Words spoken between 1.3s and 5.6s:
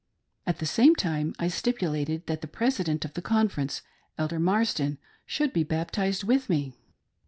I stipulated that the Pres ident of the Conference— Elder Marsden— should